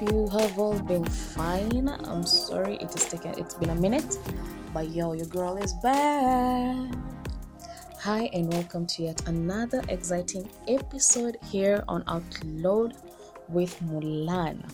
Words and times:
you 0.00 0.28
have 0.28 0.58
all 0.58 0.78
been 0.78 1.04
fine. 1.04 1.88
I'm 1.88 2.24
sorry 2.24 2.76
it 2.76 2.92
has 2.92 3.06
taken 3.06 3.38
it's 3.38 3.54
been 3.54 3.70
a 3.70 3.74
minute, 3.74 4.18
but 4.72 4.88
yo, 4.90 5.12
your 5.12 5.26
girl 5.26 5.56
is 5.56 5.72
back. 5.74 6.94
Hi 8.00 8.30
and 8.32 8.52
welcome 8.52 8.86
to 8.86 9.02
yet 9.04 9.28
another 9.28 9.82
exciting 9.88 10.48
episode 10.66 11.36
here 11.50 11.84
on 11.88 12.02
Outload 12.04 12.94
with 13.48 13.78
Mulan. 13.82 14.64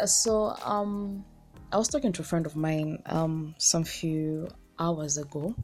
Uh, 0.00 0.06
So 0.06 0.56
um 0.64 1.24
I 1.72 1.76
was 1.76 1.88
talking 1.88 2.12
to 2.12 2.22
a 2.22 2.24
friend 2.24 2.46
of 2.46 2.56
mine 2.56 3.02
um 3.06 3.54
some 3.58 3.84
few 3.84 4.48
hours 4.78 5.18
ago 5.18 5.54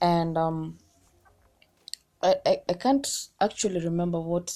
and 0.00 0.36
um 0.38 0.78
I, 2.22 2.36
I, 2.46 2.58
I 2.68 2.72
can't 2.72 3.06
actually 3.40 3.80
remember 3.84 4.20
what 4.20 4.54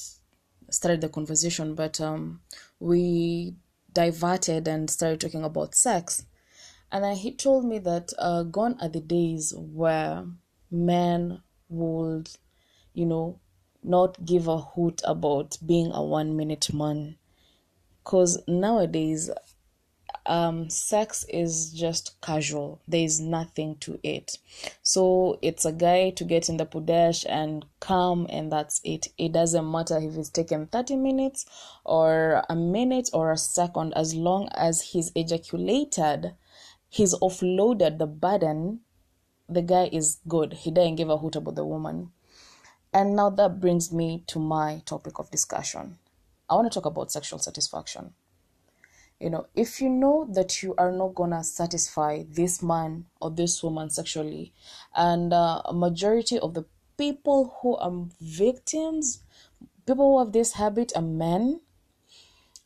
started 0.71 1.01
the 1.01 1.09
conversation, 1.09 1.75
but 1.75 2.01
um, 2.01 2.41
we 2.79 3.57
diverted 3.93 4.69
and 4.69 4.89
started 4.91 5.21
talking 5.21 5.45
about 5.45 5.75
sex. 5.75 6.25
And 6.93 7.05
then 7.05 7.17
he 7.17 7.33
told 7.33 7.65
me 7.65 7.79
that 7.81 8.13
uh, 8.19 8.43
gone 8.45 8.77
are 8.81 8.89
the 8.89 9.01
days 9.01 9.55
where 9.57 10.25
men 10.71 11.43
would, 11.69 12.31
you 12.95 13.07
know, 13.07 13.41
not 13.83 14.25
give 14.25 14.49
a 14.49 14.59
hoot 14.59 15.01
about 15.05 15.57
being 15.65 15.91
a 15.93 16.03
one 16.03 16.37
minute 16.37 16.73
man. 16.73 17.17
Because 18.03 18.43
nowadays, 18.49 19.31
um 20.31 20.71
sex 20.71 21.25
is 21.29 21.73
just 21.73 22.21
casual. 22.23 22.81
There 22.87 23.03
is 23.03 23.21
nothing 23.21 23.77
to 23.81 23.99
it. 24.05 24.39
So 24.83 25.39
it's 25.43 25.65
a 25.65 25.73
guy 25.73 26.11
to 26.11 26.25
get 26.25 26.49
in 26.49 26.57
the 26.57 26.65
pudesh 26.65 27.27
and 27.29 27.67
come 27.81 28.29
and 28.31 28.53
that's 28.53 28.81
it. 28.85 29.09
It 29.19 29.33
doesn't 29.33 29.69
matter 29.69 29.99
if 29.99 30.17
it's 30.17 30.31
taken 30.31 30.69
30 30.69 30.97
minutes 30.97 31.47
or 31.85 32.45
a 32.49 32.55
minute 32.55 33.11
or 33.13 33.33
a 33.33 33.37
second 33.37 33.93
as 33.95 34.15
long 34.15 34.49
as 34.55 34.81
he's 34.93 35.11
ejaculated 35.17 36.35
he's 36.89 37.15
offloaded 37.17 37.99
the 37.99 38.07
burden 38.07 38.81
the 39.49 39.63
guy 39.63 39.89
is 39.93 40.21
good. 40.29 40.53
He 40.53 40.71
doesn't 40.71 40.95
give 40.95 41.11
a 41.11 41.17
hoot 41.17 41.35
about 41.35 41.57
the 41.57 41.65
woman. 41.65 42.13
And 42.93 43.17
now 43.17 43.31
that 43.31 43.61
brings 43.61 43.93
me 43.93 44.23
to 44.29 44.39
my 44.39 44.83
topic 44.87 45.19
of 45.19 45.31
discussion. 45.33 45.99
I 46.49 46.55
want 46.55 46.71
to 46.71 46.75
talk 46.81 46.87
about 46.87 47.11
sexual 47.11 47.41
satisfaction 47.41 48.15
you 49.21 49.29
know 49.29 49.47
if 49.55 49.81
you 49.81 49.89
know 49.89 50.27
that 50.33 50.63
you 50.63 50.75
are 50.79 50.91
not 50.91 51.15
gonna 51.15 51.45
satisfy 51.45 52.25
this 52.29 52.63
man 52.63 53.05
or 53.21 53.31
this 53.31 53.63
woman 53.63 53.91
sexually 53.91 54.53
and 54.97 55.33
uh, 55.33 55.61
a 55.67 55.73
majority 55.73 56.39
of 56.39 56.55
the 56.55 56.65
people 56.97 57.57
who 57.61 57.77
are 57.77 58.07
victims 58.21 59.23
people 59.87 60.13
who 60.13 60.19
have 60.19 60.33
this 60.33 60.55
habit 60.55 60.93
are 60.97 61.03
men 61.03 61.61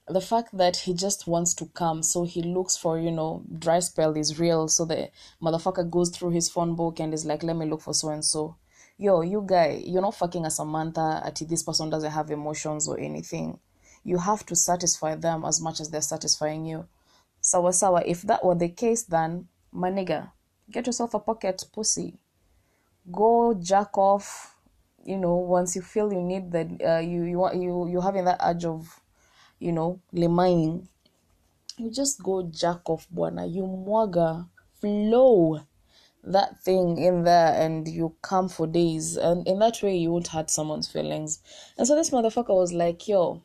the 0.06 0.20
fact 0.20 0.56
that 0.56 0.77
he 0.77 0.92
just 0.92 1.27
wants 1.27 1.55
to 1.55 1.66
come 1.66 2.02
so 2.02 2.25
he 2.25 2.42
looks 2.42 2.77
for 2.77 2.98
you 2.98 3.10
know 3.10 3.42
dry 3.58 3.78
spell 3.80 4.16
is 4.16 4.38
real 4.38 4.69
so 4.69 4.84
the 4.84 5.10
motherfucker 5.42 5.88
goes 5.91 6.10
through 6.10 6.30
his 6.30 6.48
phone 6.48 6.77
book 6.77 7.00
and 7.00 7.14
is 7.14 7.25
like 7.25 7.42
let 7.42 7.56
me 7.56 7.66
look 7.66 7.80
for 7.80 7.94
so 7.94 8.10
and 8.10 8.25
so 8.25 8.55
yo 8.98 9.22
you 9.22 9.42
guy 9.47 9.82
you're 9.84 10.02
not 10.02 10.14
fucking 10.14 10.44
a 10.44 10.50
samantha 10.50 11.22
at 11.25 11.41
this 11.48 11.62
person 11.62 11.91
doesn't 11.91 12.12
have 12.12 12.30
emotions 12.30 12.86
or 12.86 12.98
anything 13.00 13.58
you 14.05 14.19
have 14.19 14.44
to 14.47 14.55
satisfy 14.55 15.14
them 15.14 15.44
as 15.44 15.60
much 15.60 15.80
as 15.80 15.91
they're 15.91 16.00
satisfying 16.00 16.64
you. 16.64 16.86
Sawa 17.41 17.72
sawa 17.72 18.02
if 18.06 18.22
that 18.22 18.44
were 18.44 18.55
the 18.55 18.69
case 18.69 19.02
then 19.02 19.48
my 19.72 19.91
nigga 19.91 20.30
get 20.70 20.86
yourself 20.86 21.14
a 21.14 21.19
pocket 21.19 21.64
pussy. 21.72 22.14
Go 23.10 23.55
jack 23.55 23.97
off 23.98 24.56
you 25.05 25.19
know 25.19 25.36
once 25.36 25.77
you 25.77 25.82
feel 25.82 26.12
you 26.12 26.22
need 26.22 26.52
that 26.52 26.69
uh, 26.82 27.00
you 27.00 27.25
you 27.25 27.38
want 27.38 27.56
you 27.56 27.88
you're 27.88 28.02
having 28.02 28.25
that 28.25 28.41
urge 28.42 28.64
of 28.64 29.00
you 29.58 29.70
know 29.70 30.00
lemain 30.12 30.88
you 31.77 31.91
just 31.91 32.22
go 32.22 32.42
jack 32.42 32.88
off 32.88 33.06
bwana 33.12 33.44
you 33.44 33.62
mwaga 33.62 34.47
flow 34.81 35.60
that 36.26 36.60
thing 36.62 36.98
in 36.98 37.25
there 37.25 37.54
and 37.54 37.87
you 37.87 38.14
come 38.22 38.48
for 38.48 38.66
days. 38.66 39.16
And 39.16 39.47
in 39.47 39.59
that 39.59 39.82
way 39.82 39.97
you 39.97 40.10
won't 40.10 40.28
hurt 40.28 40.50
someone's 40.50 40.91
feelings. 40.91 41.41
And 41.76 41.87
so 41.87 41.94
this 41.94 42.10
motherfucker 42.10 42.54
was 42.54 42.72
like 42.72 43.06
yo 43.06 43.43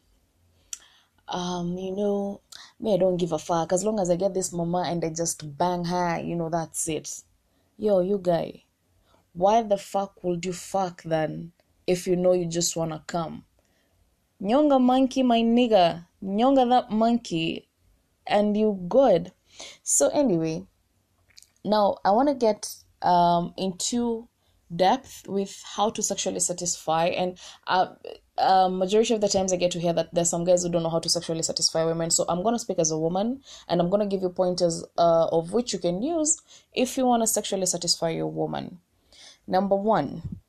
um, 1.30 1.78
you 1.78 1.96
know, 1.96 2.42
me, 2.80 2.96
I 2.96 2.98
don't 2.98 3.18
give 3.18 3.32
a 3.32 3.40
fuck. 3.40 3.72
As 3.72 3.84
long 3.84 4.00
as 4.00 4.10
I 4.10 4.16
get 4.16 4.34
this 4.34 4.52
mama 4.52 4.84
and 4.88 5.04
I 5.04 5.10
just 5.10 5.58
bang 5.58 5.86
her, 5.86 6.20
you 6.20 6.36
know, 6.36 6.50
that's 6.50 6.88
it. 6.88 7.24
Yo, 7.78 8.02
you 8.02 8.20
guy, 8.22 8.64
why 9.34 9.62
the 9.62 9.78
fuck 9.78 10.24
would 10.24 10.46
you 10.46 10.54
fuck 10.54 11.04
then 11.04 11.52
if 11.88 12.08
you 12.08 12.16
know 12.16 12.34
you 12.34 12.46
just 12.46 12.76
wanna 12.76 13.04
come? 13.08 13.46
Nyonga 14.42 14.82
monkey, 14.82 15.24
my 15.24 15.42
nigga. 15.42 16.06
Nyonga 16.24 16.70
that 16.70 16.92
monkey 16.92 17.68
and 18.26 18.56
you 18.56 18.80
good. 18.88 19.32
So 19.84 20.10
anyway, 20.10 20.66
now 21.66 21.98
I 22.06 22.12
want 22.12 22.30
to 22.30 22.36
get 22.36 22.74
um, 23.02 23.54
into 23.58 24.28
depth 24.74 25.28
with 25.28 25.62
how 25.76 25.90
to 25.90 26.04
sexually 26.04 26.40
satisfy 26.40 27.08
and 27.08 27.38
uh, 27.68 27.88
uh, 28.40 28.70
majority 28.70 29.14
of 29.14 29.22
the 29.22 29.28
times 29.28 29.52
i 29.52 29.56
get 29.56 29.72
to 29.72 29.80
hear 29.80 29.94
that 29.94 30.14
there's 30.14 30.30
some 30.30 30.46
guys 30.46 30.64
who 30.64 30.70
don't 30.70 30.84
know 30.84 30.90
how 30.90 31.00
to 31.00 31.10
sexually 31.10 31.44
satisfy 31.44 31.84
women. 31.84 32.10
So 32.10 32.26
i'm 32.30 32.44
to 32.44 32.60
speak 32.60 32.80
as 32.80 32.92
a 32.92 32.98
woman 32.98 33.42
and 33.68 33.82
i'm 33.82 33.90
to 33.92 34.06
give 34.06 34.22
you 34.22 34.30
pointers 34.30 34.84
uh, 34.98 35.28
of 35.32 35.54
which 35.54 35.74
you 35.74 35.80
can 35.80 36.02
use 36.02 36.42
if 36.74 36.98
you 36.98 37.06
want 37.06 37.24
to 37.24 37.28
sexually 37.28 37.66
satisfy 37.66 38.10
your 38.10 38.28
woman. 38.28 38.80
Number 39.48 39.76
one 39.76 40.40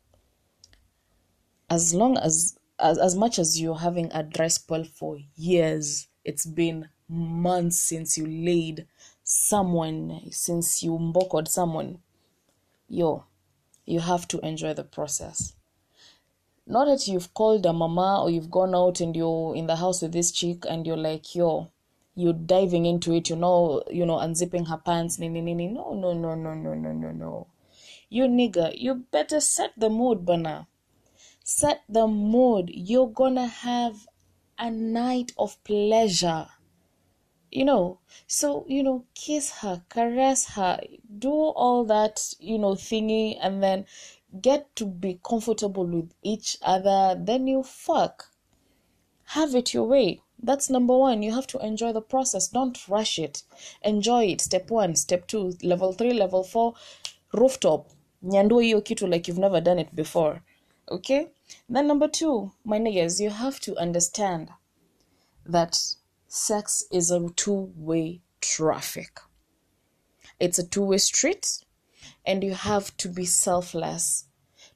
as 1.69 1.95
long 1.95 2.17
as 2.19 2.59
as, 2.79 2.99
as 2.99 3.15
much 3.15 3.39
as 3.39 3.61
you're 3.61 3.79
having 3.79 4.11
a 4.13 4.23
dry 4.23 4.49
spell 4.49 4.85
for 4.85 5.19
years 5.37 6.09
it's 6.25 6.47
been 6.47 6.89
months 7.09 7.81
since 7.81 8.17
you 8.17 8.27
laid 8.27 8.87
someone 9.23 10.21
since 10.31 10.83
you 10.83 10.93
mboked 10.93 11.49
someone 11.49 11.99
yo 12.89 13.25
you 13.87 14.01
have 14.01 14.27
to 14.29 14.39
enjoy 14.47 14.75
the 14.75 14.85
process 14.85 15.55
not 16.71 16.85
that 16.85 17.09
you've 17.09 17.35
called 17.35 17.67
a 17.67 17.73
mama 17.73 18.23
or 18.23 18.31
you've 18.31 18.49
gone 18.49 18.77
out 18.77 19.01
and 19.01 19.17
you're 19.17 19.57
in 19.57 19.67
the 19.67 19.75
house 19.75 20.03
with 20.03 20.13
this 20.13 20.31
chick 20.31 20.65
and 20.69 20.87
you're 20.87 20.97
like, 20.97 21.35
yo, 21.35 21.73
you're 22.15 22.33
diving 22.33 22.87
into 22.87 23.13
it, 23.13 23.29
you 23.29 23.35
know, 23.35 23.83
you 23.91 24.07
know, 24.07 24.19
unzipping 24.19 24.69
her 24.69 24.77
pants, 24.77 25.19
nini 25.19 25.41
nini. 25.41 25.67
No, 25.67 25.95
no, 25.95 26.13
no, 26.13 26.37
no, 26.37 26.55
no, 26.55 26.75
no, 26.75 26.93
no, 26.93 27.11
no. 27.11 27.47
You 28.09 28.29
nigga, 28.29 28.73
you 28.79 28.95
better 29.11 29.41
set 29.41 29.73
the 29.77 29.91
mood, 29.91 30.25
bana. 30.25 30.69
Set 31.43 31.83
the 31.89 32.07
mood. 32.07 32.71
You're 32.73 33.11
gonna 33.11 33.49
have 33.49 34.07
a 34.57 34.71
night 34.71 35.33
of 35.37 35.63
pleasure. 35.65 36.47
You 37.51 37.65
know, 37.65 37.99
so 38.29 38.65
you 38.69 38.85
know, 38.85 39.07
kiss 39.17 39.51
her, 39.63 39.83
caress 39.89 40.51
her, 40.51 40.79
do 41.19 41.33
all 41.33 41.85
that, 41.87 42.33
you 42.39 42.61
know, 42.61 42.75
thingy, 42.77 43.37
and 43.43 43.61
then 43.61 43.87
get 44.41 44.75
to 44.77 44.87
be 44.87 45.21
comfortable 45.25 45.87
with 45.87 46.13
each 46.23 46.57
other 46.63 47.17
then 47.19 47.47
you 47.47 47.63
fuck. 47.63 48.31
Have 49.25 49.55
it 49.55 49.75
your 49.75 49.85
way. 49.85 50.23
That's 50.43 50.71
number 50.71 50.97
one. 50.97 51.23
You 51.23 51.33
have 51.35 51.47
to 51.49 51.59
enjoy 51.65 51.93
the 51.93 52.01
process. 52.01 52.49
Don't 52.49 52.89
rush 52.89 53.19
it. 53.19 53.43
Enjoy 53.83 54.25
it. 54.25 54.41
Step 54.41 54.71
one 54.71 54.97
step 54.97 55.27
two 55.27 55.55
level 55.63 55.93
three 55.93 56.13
level 56.13 56.43
four 56.43 56.75
rooftop. 57.33 57.91
Nyandue 58.23 58.65
hiyo 58.65 58.81
kitu 58.81 59.07
like 59.07 59.29
you've 59.29 59.41
never 59.41 59.61
done 59.61 59.81
it 59.81 59.95
before. 59.95 60.43
Okay? 60.89 61.29
Then 61.69 61.87
number 61.87 62.09
two 62.09 62.53
my 62.65 62.79
niggas 62.79 63.21
you 63.21 63.31
have 63.31 63.61
to 63.61 63.77
understand 63.77 64.51
that 65.47 65.79
sex 66.29 66.85
is 66.93 67.11
a 67.11 67.29
two-way 67.37 68.21
traffic. 68.41 69.21
It's 70.39 70.59
a 70.59 70.67
two-way 70.67 70.99
street 70.99 71.65
and 72.27 72.43
you 72.45 72.55
have 72.55 72.97
to 72.99 73.09
be 73.09 73.25
selfless. 73.25 74.25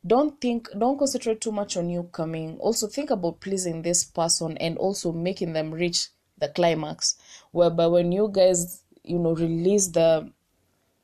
Don't 0.07 0.41
think 0.41 0.69
don't 0.79 0.99
concentrate 0.99 1.41
too 1.41 1.53
much 1.53 1.77
on 1.77 1.89
you 1.89 2.05
coming 2.13 2.59
also 2.59 2.87
think 2.87 3.11
about 3.11 3.41
pleasing 3.41 3.81
this 3.81 4.05
person 4.05 4.59
and 4.59 4.77
also 4.77 5.13
making 5.13 5.55
them 5.55 5.73
reach 5.73 6.09
the 6.37 6.49
climax 6.49 7.17
whereby 7.53 7.87
when 7.87 8.13
you 8.13 8.29
guys 8.31 8.83
you 9.03 9.19
know 9.19 9.35
release 9.35 9.89
the 9.89 10.31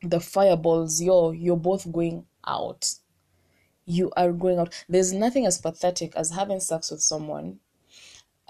the 0.03 0.21
fireballs 0.21 1.01
you're 1.01 1.35
you're 1.35 1.57
both 1.57 1.91
going 1.91 2.27
out. 2.47 2.95
You 3.87 4.13
are 4.17 4.33
going 4.33 4.59
out. 4.59 4.85
There's 4.89 5.13
nothing 5.13 5.47
as 5.47 5.59
pathetic 5.59 6.15
as 6.17 6.31
having 6.31 6.61
sex 6.61 6.91
with 6.91 7.03
someone 7.03 7.59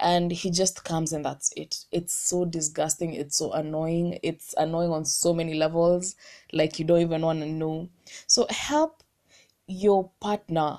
and 0.01 0.33
he 0.33 0.51
just 0.51 0.85
comes 0.85 1.13
and 1.13 1.25
that's 1.25 1.53
it. 1.57 1.85
It's 1.93 2.15
so 2.15 2.45
disgusting. 2.45 3.13
It's 3.15 3.37
so 3.37 3.53
annoying. 3.53 4.19
It's 4.23 4.55
annoying 4.57 4.91
on 4.91 5.05
so 5.05 5.35
many 5.35 5.55
levels. 5.55 6.17
Like 6.53 6.79
you 6.79 6.85
don't 6.85 7.03
even 7.03 7.23
want 7.23 7.41
to 7.41 7.47
know. 7.47 7.91
So 8.27 8.47
help 8.49 9.03
your 9.67 10.11
partner. 10.21 10.79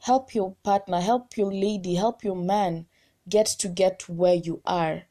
Help 0.00 0.34
your 0.34 0.56
partner. 0.62 1.00
Help 1.00 1.36
your 1.36 1.52
lady. 1.52 1.94
Help 1.94 2.24
your 2.24 2.36
man 2.36 2.86
get 3.28 3.46
to 3.46 3.68
get 3.68 4.08
where 4.08 4.34
you 4.34 4.62
are. 4.64 5.02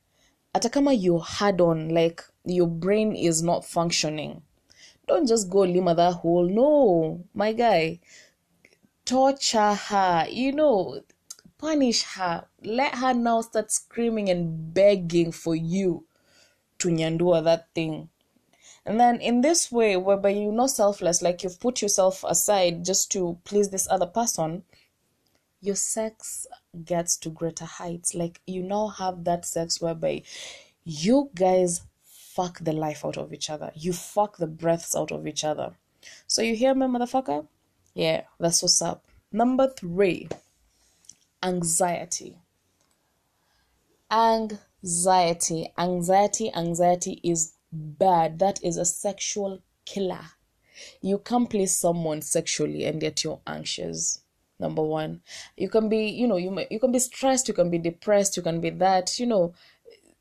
Hata 0.53 0.69
kama 0.69 0.93
you're 0.93 1.19
hard 1.19 1.61
on 1.61 1.89
like 1.89 2.23
your 2.45 2.67
brain 2.67 3.15
is 3.15 3.43
not 3.43 3.65
functioning. 3.65 4.41
Don't 5.07 5.27
just 5.27 5.49
go 5.49 5.59
lima 5.59 5.93
that 5.95 6.13
hole. 6.13 6.47
No 6.47 7.23
my 7.33 7.53
guy. 7.53 7.99
Torture 9.05 9.75
her. 9.75 10.25
You 10.29 10.53
know 10.53 11.01
punish 11.57 12.03
her. 12.03 12.45
Let 12.63 12.95
her 12.95 13.13
now 13.13 13.41
start 13.41 13.71
screaming 13.71 14.29
and 14.29 14.73
begging 14.73 15.31
for 15.31 15.55
you 15.55 16.05
to 16.79 16.89
nyandua 16.89 17.43
that 17.43 17.67
thing. 17.73 18.09
And 18.85 18.99
then 18.99 19.19
in 19.19 19.41
this 19.41 19.71
way 19.71 19.97
whereby 19.97 20.29
you're 20.29 20.51
not 20.51 20.69
selfless 20.69 21.21
like 21.21 21.43
you've 21.43 21.59
put 21.59 21.81
yourself 21.81 22.23
aside 22.27 22.85
just 22.85 23.11
to 23.13 23.39
please 23.43 23.69
this 23.69 23.87
other 23.89 24.05
person 24.05 24.63
your 25.61 25.75
sex 25.75 26.45
gets 26.83 27.17
to 27.17 27.29
greater 27.29 27.65
heights. 27.65 28.13
Like 28.13 28.39
you 28.45 28.61
now 28.61 28.87
have 28.87 29.23
that 29.23 29.45
sex 29.45 29.81
whereby 29.81 30.21
you 30.83 31.31
guys 31.33 31.81
fuck 32.03 32.59
the 32.59 32.73
life 32.73 33.03
out 33.03 33.17
of 33.17 33.33
each 33.33 33.49
other. 33.49 33.71
You 33.73 33.91
fuck 33.93 34.37
the 34.37 34.47
breaths 34.47 34.95
out 34.95 35.11
of 35.11 35.25
each 35.25 35.43
other. 35.43 35.75
So 36.27 36.41
you 36.43 36.55
hear 36.55 36.75
me 36.75 36.85
motherfucker? 36.85 37.47
Yeah 37.95 38.23
that's 38.39 38.61
what's 38.61 38.81
up. 38.81 39.05
Number 39.31 39.67
three 39.67 40.29
anxiety. 41.45 42.39
Anxiety. 44.11 45.71
Anxiety 45.77 46.51
anxiety 46.55 47.21
is 47.23 47.53
bad. 47.71 48.39
That 48.39 48.63
is 48.63 48.77
a 48.77 48.85
sexual 48.85 49.61
killer. 49.85 50.25
You 51.01 51.19
can't 51.19 51.49
please 51.49 51.75
someone 51.75 52.21
sexually 52.21 52.85
and 52.85 53.01
yet 53.01 53.23
you're 53.23 53.41
anxious 53.45 54.21
number 54.59 54.81
one. 54.81 55.21
You 55.55 55.69
can 55.69 55.87
be 55.87 56.07
you 56.07 56.27
know 56.27 56.37
you 56.37 56.51
may, 56.51 56.67
you 56.71 56.79
can 56.79 56.91
be 56.91 56.99
stressed 56.99 57.47
you 57.47 57.53
can 57.53 57.69
be 57.69 57.77
depressed 57.77 58.35
you 58.35 58.43
can 58.43 58.59
be 58.59 58.71
that 58.71 59.19
you 59.19 59.25
know 59.25 59.53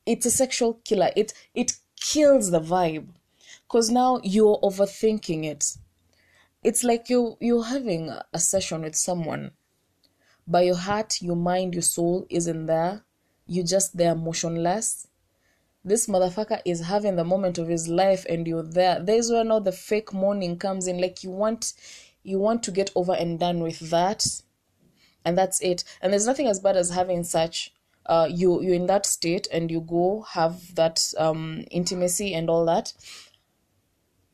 it's 0.07 0.27
a 0.27 0.31
sexual 0.31 0.75
killer. 0.85 1.11
It 1.17 1.33
it 1.55 1.73
kills 2.01 2.51
the 2.51 2.61
vibe. 2.61 3.09
Because 3.67 3.91
now 3.91 4.21
you're 4.23 4.61
overthinking 4.63 5.45
it. 5.45 5.77
It's 6.63 6.85
like 6.85 7.09
you 7.09 7.37
you're 7.41 7.65
having 7.65 8.11
a 8.33 8.39
session 8.39 8.83
with 8.83 8.95
someone 8.95 9.53
but 10.47 10.65
your 10.65 10.77
heart 10.77 11.21
your 11.23 11.37
mind 11.37 11.75
your 11.75 11.83
soul 11.83 12.27
isn't 12.31 12.67
there. 12.67 13.05
You're 13.47 13.65
just 13.65 13.97
there 13.97 14.15
motionless. 14.15 15.07
This 15.85 16.07
motherfucker 16.07 16.63
is 16.65 16.81
having 16.81 17.17
the 17.17 17.25
moment 17.25 17.59
of 17.59 17.69
his 17.69 17.89
life 17.89 18.25
and 18.29 18.47
you're 18.47 18.63
there. 18.63 19.01
There's 19.01 19.31
where 19.31 19.45
now 19.45 19.59
the 19.59 19.73
fake 19.73 20.15
mourning 20.15 20.59
comes 20.59 20.87
in. 20.87 21.01
Like 21.01 21.23
you 21.23 21.31
want 21.31 21.75
you 22.23 22.39
want 22.39 22.63
to 22.63 22.71
get 22.71 22.91
over 22.95 23.13
and 23.13 23.39
done 23.39 23.61
with 23.61 23.91
that. 23.91 24.27
And 25.27 25.37
that's 25.37 25.61
it. 25.61 25.85
And 26.01 26.13
there's 26.13 26.27
nothing 26.27 26.47
as 26.47 26.61
bad 26.61 26.77
as 26.77 26.91
having 26.91 27.25
such 27.25 27.73
uh 28.07 28.29
you 28.31 28.63
you're 28.63 28.75
in 28.75 28.87
that 28.87 29.07
state 29.07 29.49
and 29.53 29.71
you 29.71 29.81
go 29.81 30.27
have 30.31 30.75
that 30.75 31.13
um 31.17 31.65
intimacy 31.71 32.35
and 32.35 32.51
all 32.51 32.67
that 32.67 32.93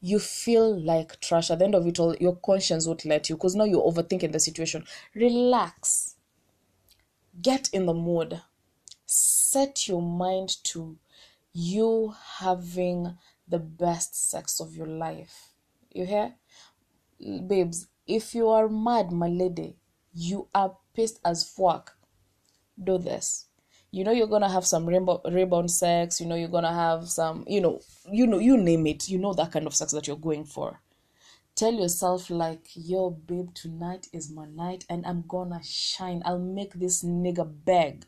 you 0.01 0.19
feel 0.19 0.79
like 0.81 1.21
trash. 1.21 1.51
At 1.51 1.59
the 1.59 1.65
end 1.67 1.75
of 1.75 1.87
it 1.87 1.99
all 1.99 2.15
your 2.17 2.37
conscience 2.37 2.87
won't 2.87 3.05
let 3.05 3.29
you 3.29 3.37
because 3.37 3.55
now 3.55 3.65
you're 3.65 3.85
overthinking 3.85 4.33
the 4.33 4.41
situation. 4.41 4.85
Relax. 5.15 6.17
Get 7.41 7.69
in 7.73 7.87
the 7.87 7.95
mood. 7.95 8.41
Set 9.07 9.89
your 9.89 10.03
mind 10.03 10.63
to 10.65 10.99
you 11.53 12.15
having 12.39 13.17
the 13.47 13.59
best 13.59 14.31
sex 14.31 14.61
of 14.61 14.75
your 14.75 14.87
life. 14.87 15.49
You 15.93 16.07
hear? 16.07 16.35
Babes 17.47 17.89
if 18.07 18.35
you 18.35 18.49
are 18.49 18.69
mad 18.69 19.13
my 19.13 19.29
lady 19.29 19.77
you 20.13 20.49
are 20.55 20.77
pissed 20.95 21.21
as 21.25 21.45
fuck. 21.45 21.97
Do 22.83 22.99
this 22.99 23.47
you 23.91 24.05
know 24.05 24.13
you're 24.13 24.27
gonna 24.27 24.49
have 24.49 24.67
some 24.67 24.87
rainbow 24.87 25.21
rebound 25.31 25.71
sex 25.71 26.21
you 26.21 26.27
know 26.27 26.35
you're 26.37 26.49
gonna 26.49 26.73
have 26.73 27.09
some 27.09 27.45
you 27.49 27.61
know 27.61 27.81
you 28.11 28.27
know 28.27 28.39
you 28.39 28.57
name 28.57 28.87
it 28.87 29.09
you 29.09 29.19
know 29.19 29.33
that 29.35 29.51
kind 29.51 29.67
of 29.67 29.75
sex 29.75 29.93
that 29.93 30.07
you're 30.07 30.17
going 30.17 30.45
for. 30.45 30.81
Tell 31.57 31.73
yourself 31.73 32.31
like 32.31 32.69
yo 32.75 33.11
babe 33.11 33.53
tonight 33.55 34.07
is 34.13 34.31
my 34.31 34.47
night 34.47 34.85
and 34.89 35.05
i'm 35.07 35.25
gonna 35.27 35.61
shine. 35.63 36.23
I'll 36.25 36.39
make 36.39 36.75
this 36.75 37.03
nigga 37.03 37.51
beg. 37.65 38.07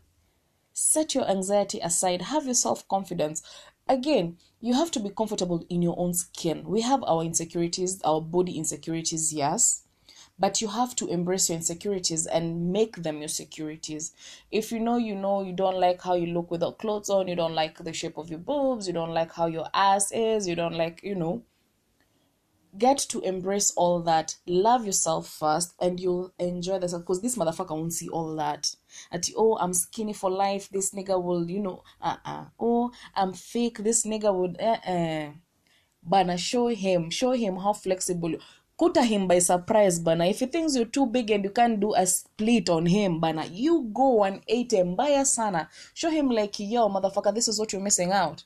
Set 0.72 1.14
your 1.14 1.28
anxiety 1.28 1.80
aside. 1.80 2.22
Have 2.22 2.44
your 2.44 2.54
self 2.54 2.86
confidence 2.88 3.42
again 3.88 4.36
you 4.60 4.74
have 4.74 4.92
to 4.92 5.00
be 5.00 5.10
comfortable 5.10 5.66
in 5.68 5.82
your 5.82 5.98
own 5.98 6.14
skin. 6.14 6.62
We 6.64 6.82
have 6.82 7.02
our 7.04 7.22
insecurities 7.24 8.00
our 8.02 8.20
body 8.20 8.56
insecurities 8.56 9.32
yes 9.32 9.81
but 10.42 10.60
you 10.60 10.66
have 10.66 10.96
to 10.96 11.06
embrace 11.06 11.48
your 11.48 11.56
insecurities 11.56 12.26
and 12.26 12.72
make 12.72 12.96
them 12.96 13.20
your 13.20 13.28
securities. 13.28 14.12
If 14.50 14.72
you 14.72 14.80
know 14.80 14.96
you 14.96 15.14
know 15.14 15.40
you 15.44 15.52
don't 15.52 15.78
like 15.78 16.02
how 16.02 16.14
you 16.14 16.26
look 16.34 16.50
without 16.50 16.78
clothes 16.78 17.08
on 17.10 17.28
you 17.28 17.36
don't 17.36 17.54
like 17.54 17.78
the 17.78 17.92
shape 17.92 18.18
of 18.18 18.28
your 18.28 18.40
boobs 18.40 18.88
you 18.88 18.92
don't 18.92 19.14
like 19.14 19.32
how 19.32 19.46
your 19.46 19.68
ass 19.72 20.10
is 20.10 20.48
you 20.48 20.56
don't 20.56 20.74
like 20.74 21.00
you 21.04 21.14
know. 21.14 21.44
Get 22.76 22.98
to 23.10 23.20
embrace 23.20 23.70
all 23.76 24.00
that. 24.00 24.34
Love 24.44 24.84
yourself 24.84 25.28
first 25.28 25.74
and 25.80 26.00
you'll 26.00 26.32
enjoy 26.40 26.80
this 26.80 26.92
because 26.92 27.22
this 27.22 27.36
motherfucker 27.36 27.76
won't 27.76 27.92
see 27.92 28.08
all 28.08 28.34
that. 28.34 28.74
At 29.12 29.28
oh 29.36 29.56
i'm 29.58 29.72
skinny 29.72 30.12
for 30.12 30.28
life. 30.28 30.68
This 30.70 30.90
nigga 30.90 31.22
will 31.22 31.48
you 31.48 31.60
know 31.60 31.84
uh-uh. 32.00 32.46
Oh 32.58 32.90
i'm 33.14 33.32
fake. 33.32 33.78
This 33.78 34.04
nigga 34.04 34.34
would 34.34 34.60
uh-uh. 34.60 35.34
Bana 36.02 36.36
show 36.36 36.66
him 36.66 37.10
show 37.10 37.30
him 37.30 37.58
how 37.58 37.74
flexible 37.74 38.34
kuta 38.76 39.02
him 39.02 39.28
by 39.28 39.38
surprise 39.38 40.00
bana. 40.00 40.26
If 40.26 40.40
he 40.40 40.46
thinks 40.46 40.74
you're 40.76 40.84
too 40.86 41.06
big 41.06 41.30
and 41.30 41.44
you 41.44 41.50
can't 41.50 41.78
do 41.80 41.94
a 41.94 42.06
split 42.06 42.68
on 42.68 42.86
him 42.86 43.20
bana 43.20 43.44
you 43.46 43.90
go 43.92 44.24
and 44.24 44.42
eat 44.46 44.72
him. 44.72 44.96
180 44.96 44.96
mbaya 44.96 45.26
sana. 45.26 45.68
Show 45.94 46.10
him 46.10 46.30
like 46.30 46.58
yo 46.58 46.88
motherfucker 46.88 47.34
this 47.34 47.48
is 47.48 47.58
what 47.58 47.72
you're 47.72 47.82
missing 47.82 48.12
out. 48.12 48.44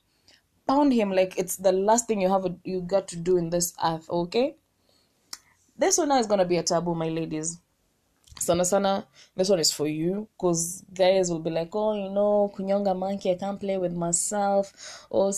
Pound 0.67 0.93
him 0.93 1.12
like 1.12 1.38
it's 1.38 1.56
the 1.56 1.73
last 1.73 2.06
thing 2.06 2.20
you 2.20 2.28
have 2.28 2.44
you 2.64 2.81
got 2.81 3.08
to 3.08 3.17
do 3.17 3.37
in 3.37 3.50
this 3.50 3.73
earth 3.84 4.08
okay? 4.11 4.56
This 5.78 5.99
one 5.99 6.08
now 6.08 6.19
is 6.19 6.26
gonna 6.26 6.44
be 6.44 6.56
a 6.56 6.62
taboo 6.62 6.94
my 6.94 7.08
ladies. 7.08 7.58
Sana 8.38 8.64
sana 8.64 9.06
this 9.37 9.49
one 9.49 9.61
is 9.61 9.73
for 9.73 9.87
you 9.87 10.28
because 10.37 10.82
guys 10.93 11.31
will 11.31 11.38
be 11.38 11.50
like 11.50 11.70
oh 11.75 11.94
you 11.94 12.11
know 12.11 12.52
kunyonga 12.55 12.94
monkey 12.94 13.31
i 13.31 13.34
can't 13.34 13.61
play 13.61 13.78
with 13.78 13.93
myself. 13.93 15.06
Oh 15.11 15.31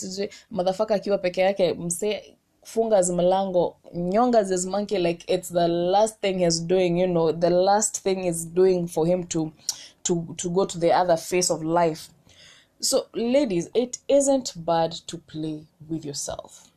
motherfucker 0.50 0.94
akiwa 0.94 1.18
peke 1.18 1.40
yake 1.40 1.74
mse 1.74 2.37
funga 2.72 3.02
mlango 3.02 3.76
nyonga 3.94 4.44
his 4.48 4.66
monkey 4.66 4.98
like 4.98 5.24
it's 5.26 5.52
the 5.52 5.68
last 5.68 6.20
thing 6.20 6.38
he's 6.38 6.60
doing 6.60 6.98
you 6.98 7.06
know 7.06 7.32
the 7.32 7.50
last 7.50 8.02
thing 8.02 8.22
he's 8.22 8.44
doing 8.44 8.86
for 8.88 9.06
him 9.06 9.24
to 9.24 9.52
to 10.08 10.34
to 10.38 10.50
go 10.50 10.64
to 10.64 10.78
the 10.78 10.92
other 10.92 11.16
face 11.16 11.50
of 11.50 11.62
life. 11.62 12.08
So 12.80 13.06
ladies 13.14 13.68
it 13.74 13.98
isn't 14.08 14.52
bad 14.56 14.92
to 15.06 15.18
play 15.18 15.64
with 15.88 16.04
yourself. 16.04 16.70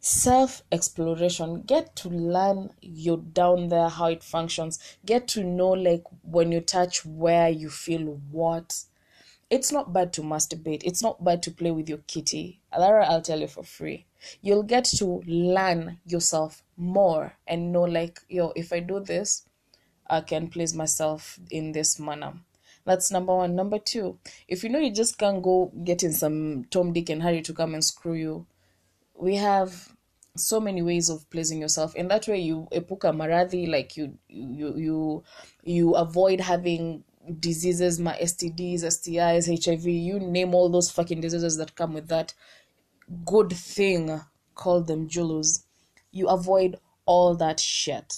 Self 0.00 0.62
exploration 0.70 1.62
get 1.62 1.96
to 1.96 2.08
learn 2.08 2.70
you 2.80 3.24
down 3.32 3.68
there 3.68 3.88
how 3.88 4.06
it 4.06 4.22
functions. 4.22 4.78
Get 5.04 5.28
to 5.28 5.42
know 5.44 5.70
like 5.70 6.04
when 6.22 6.52
you 6.52 6.60
touch 6.60 7.04
where 7.04 7.48
you 7.48 7.70
feel 7.70 8.20
what 8.30 8.84
it's 9.54 9.70
not 9.70 9.92
bad 9.92 10.12
to 10.14 10.20
masturbate. 10.22 10.82
It's 10.82 11.00
not 11.00 11.22
bad 11.22 11.40
to 11.44 11.52
play 11.52 11.70
with 11.70 11.88
your 11.88 12.02
kitty. 12.08 12.60
Alara, 12.72 13.06
i'll 13.08 13.22
tell 13.22 13.38
you 13.38 13.46
for 13.46 13.62
free. 13.62 14.04
You'll 14.42 14.64
get 14.64 14.84
to 14.96 15.22
learn 15.26 15.98
yourself 16.04 16.64
more 16.76 17.34
and 17.46 17.72
know 17.72 17.82
like 17.82 18.18
yo 18.28 18.52
if 18.56 18.72
i 18.72 18.80
do 18.80 18.98
this 18.98 19.46
i 20.10 20.20
can 20.20 20.48
please 20.48 20.74
myself 20.74 21.38
in 21.52 21.70
this 21.70 22.00
manner. 22.00 22.32
That's 22.84 23.12
number 23.12 23.32
one. 23.36 23.54
Number 23.54 23.78
two 23.78 24.18
if 24.48 24.64
you 24.64 24.70
know 24.70 24.80
you 24.80 24.90
just 24.92 25.18
can't 25.18 25.40
go 25.40 25.70
getting 25.84 26.10
some 26.10 26.64
tom 26.70 26.92
dick 26.92 27.08
and 27.08 27.22
harry 27.22 27.42
to 27.42 27.52
come 27.52 27.74
and 27.74 27.84
screw 27.84 28.14
you 28.14 28.46
we 29.14 29.36
have 29.36 29.94
so 30.36 30.58
many 30.58 30.82
ways 30.82 31.08
of 31.08 31.30
pleasing 31.30 31.60
yourself. 31.60 31.94
And 31.96 32.10
that 32.10 32.26
way 32.26 32.40
you 32.40 32.66
epuka 32.72 33.14
maradhi 33.14 33.68
like 33.68 33.96
you 33.96 34.18
you 34.28 34.76
you 34.76 35.24
you 35.62 35.94
avoid 35.94 36.40
having 36.40 37.04
diseases 37.40 37.98
my 37.98 38.16
stds 38.18 38.84
stis 38.84 39.46
hiv 39.64 39.86
you 39.86 40.18
name 40.20 40.54
all 40.54 40.68
those 40.68 40.90
fucking 40.90 41.20
diseases 41.20 41.56
that 41.56 41.74
come 41.74 41.94
with 41.94 42.08
that 42.08 42.34
good 43.24 43.52
thing 43.52 44.20
call 44.54 44.82
them 44.82 45.08
julus 45.08 45.64
you 46.12 46.28
avoid 46.28 46.76
all 47.06 47.34
that 47.34 47.60
shit 47.60 48.14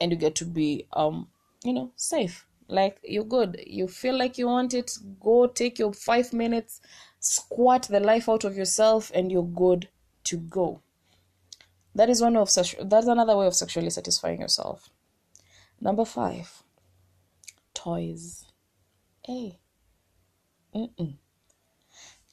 and 0.00 0.10
you 0.10 0.18
get 0.18 0.34
to 0.34 0.44
be 0.44 0.86
um 0.92 1.28
you 1.64 1.72
know 1.72 1.92
safe. 1.96 2.46
Like 2.68 2.98
you're 3.02 3.24
good. 3.24 3.60
You 3.66 3.88
feel 3.88 4.16
like 4.16 4.38
you 4.38 4.46
want 4.46 4.74
it 4.74 4.92
go 5.20 5.46
take 5.46 5.78
your 5.78 5.92
five 5.92 6.32
minutes 6.32 6.80
squat 7.18 7.88
the 7.90 8.00
life 8.00 8.28
out 8.28 8.44
of 8.44 8.56
yourself 8.56 9.10
and 9.14 9.30
you're 9.30 9.42
good 9.42 9.88
to 10.24 10.36
go. 10.36 10.80
That 11.94 12.08
is 12.08 12.22
one 12.22 12.36
of 12.36 12.48
such 12.48 12.76
that's 12.82 13.08
another 13.08 13.36
way 13.36 13.46
of 13.46 13.54
sexually 13.54 13.90
satisfying 13.90 14.40
yourself. 14.40 14.88
Number 15.80 16.04
five 16.04 16.62
toys. 17.82 18.44
Hey 19.26 19.58
Mm-mm. 20.74 21.18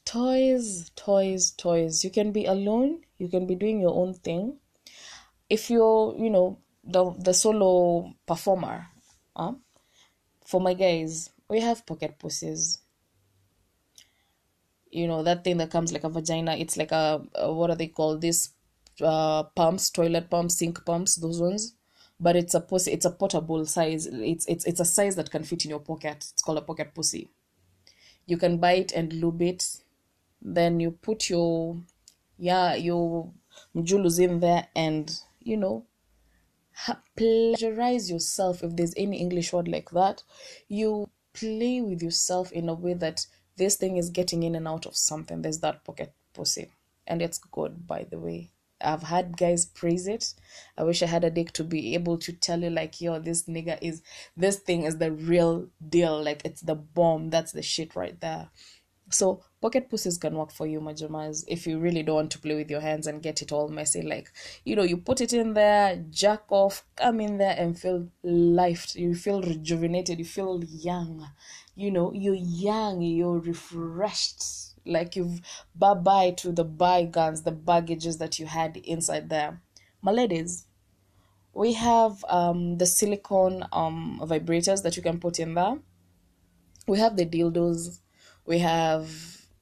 toys 0.05 0.89
toys 0.95 1.51
toys. 1.51 2.03
You 2.03 2.09
can 2.09 2.31
be 2.31 2.45
alone. 2.45 3.01
You 3.17 3.27
can 3.27 3.45
be 3.45 3.55
doing 3.55 3.79
your 3.81 3.95
own 3.95 4.13
thing. 4.15 4.59
If 5.49 5.69
you're 5.69 6.15
you 6.17 6.29
know 6.29 6.59
the 6.83 7.11
the 7.19 7.33
solo 7.33 8.13
performer 8.25 8.87
huh? 9.35 9.53
for 10.45 10.61
my 10.61 10.73
guys 10.73 11.31
we 11.49 11.61
have 11.61 11.85
pocket 11.85 12.19
pussies. 12.19 12.79
You 14.91 15.07
know 15.07 15.23
that 15.23 15.43
thing 15.43 15.57
that 15.57 15.71
comes 15.71 15.93
like 15.93 16.03
a 16.03 16.09
vagina. 16.09 16.55
It's 16.57 16.77
like 16.77 16.91
a, 16.91 17.21
a 17.35 17.53
what 17.53 17.69
are 17.69 17.75
they 17.75 17.87
called? 17.87 18.21
These 18.21 18.53
uh 19.01 19.43
pumps 19.55 19.91
toilet 19.91 20.29
pumps 20.29 20.57
sink 20.57 20.83
pumps 20.85 21.15
those 21.15 21.39
ones 21.39 21.76
but 22.19 22.35
it's 22.35 22.53
a 22.53 22.61
pussy. 22.61 22.91
It's 22.91 23.05
a 23.05 23.11
portable 23.11 23.65
size. 23.65 24.07
It's 24.07 24.45
it's 24.47 24.65
it's 24.65 24.79
a 24.79 24.85
size 24.85 25.15
that 25.15 25.31
can 25.31 25.43
fit 25.43 25.65
in 25.65 25.69
your 25.69 25.79
pocket. 25.79 26.25
It's 26.31 26.41
called 26.41 26.57
a 26.57 26.61
pocket 26.61 26.93
pussy. 26.93 27.29
You 28.25 28.37
can 28.37 28.57
buy 28.57 28.73
it 28.73 28.91
and 28.91 29.13
lube 29.13 29.41
it. 29.41 29.77
Then 30.41 30.79
you 30.79 30.91
put 30.91 31.29
your 31.29 31.77
yeah 32.37 32.75
your 32.75 33.31
mjulus 33.75 34.19
in 34.19 34.39
there 34.39 34.67
and 34.75 35.19
you 35.41 35.57
know 35.57 35.85
ha- 36.73 37.01
pleasurize 37.17 38.09
yourself 38.09 38.63
if 38.63 38.75
there's 38.75 38.93
any 38.95 39.17
english 39.17 39.51
word 39.51 39.67
like 39.67 39.89
that 39.91 40.23
you 40.67 41.09
play 41.33 41.81
with 41.81 42.01
yourself 42.01 42.51
in 42.51 42.69
a 42.69 42.73
way 42.73 42.93
that 42.93 43.25
this 43.57 43.75
thing 43.75 43.97
is 43.97 44.09
getting 44.09 44.43
in 44.43 44.55
and 44.55 44.67
out 44.67 44.85
of 44.85 44.95
something 44.95 45.41
there's 45.41 45.59
that 45.59 45.83
pocket 45.83 46.13
pussy 46.33 46.71
and 47.07 47.21
it's 47.21 47.39
good 47.39 47.87
by 47.87 48.05
the 48.09 48.19
way 48.19 48.51
i've 48.81 49.03
had 49.03 49.37
guys 49.37 49.65
praise 49.65 50.07
it 50.07 50.33
i 50.77 50.83
wish 50.83 51.01
i 51.01 51.05
had 51.05 51.23
a 51.23 51.29
dick 51.29 51.51
to 51.51 51.63
be 51.63 51.93
able 51.93 52.17
to 52.17 52.31
tell 52.31 52.61
you 52.61 52.69
like 52.69 53.01
yo 53.01 53.19
this 53.19 53.43
nigga 53.43 53.77
is 53.81 54.01
this 54.35 54.57
thing 54.57 54.83
is 54.83 54.97
the 54.97 55.11
real 55.11 55.67
deal 55.89 56.23
like 56.23 56.41
it's 56.45 56.61
the 56.61 56.75
bomb 56.75 57.29
that's 57.29 57.51
the 57.51 57.61
shit 57.61 57.95
right 57.95 58.19
there 58.21 58.49
so 59.09 59.41
pocket 59.61 59.89
pussies 59.89 60.17
can 60.17 60.35
work 60.35 60.51
for 60.51 60.67
you, 60.67 60.81
majamas, 60.81 61.45
if 61.47 61.65
you 61.65 61.79
really 61.79 62.03
don't 62.03 62.15
want 62.15 62.31
to 62.31 62.39
play 62.39 62.55
with 62.55 62.69
your 62.69 62.81
hands 62.81 63.07
and 63.07 63.21
get 63.21 63.41
it 63.41 63.51
all 63.51 63.69
messy. 63.69 64.01
Like, 64.01 64.31
you 64.65 64.75
know, 64.75 64.83
you 64.83 64.97
put 64.97 65.21
it 65.21 65.33
in 65.33 65.53
there, 65.53 66.03
jack 66.09 66.43
off, 66.49 66.83
come 66.95 67.21
in 67.21 67.37
there 67.37 67.55
and 67.57 67.79
feel 67.79 68.09
life. 68.23 68.95
You 68.95 69.15
feel 69.15 69.41
rejuvenated, 69.41 70.19
you 70.19 70.25
feel 70.25 70.61
young. 70.63 71.27
You 71.75 71.91
know, 71.91 72.11
you're 72.13 72.33
young, 72.33 73.01
you're 73.01 73.39
refreshed. 73.39 74.66
Like 74.87 75.15
you've 75.15 75.41
bye 75.75 75.93
bye 75.93 76.31
to 76.37 76.51
the 76.51 76.63
bygones, 76.63 77.43
the 77.43 77.51
baggages 77.51 78.17
that 78.17 78.39
you 78.39 78.45
had 78.45 78.77
inside 78.77 79.29
there. 79.29 79.61
My 80.01 80.11
ladies, 80.11 80.65
we 81.53 81.73
have 81.73 82.23
um 82.29 82.77
the 82.77 82.85
silicone 82.85 83.65
um 83.71 84.19
vibrators 84.23 84.83
that 84.83 84.97
you 84.97 85.03
can 85.03 85.19
put 85.19 85.39
in 85.39 85.53
there. 85.53 85.77
We 86.87 86.99
have 86.99 87.17
the 87.17 87.25
dildos 87.25 87.99
we 88.47 88.59
have 88.59 89.11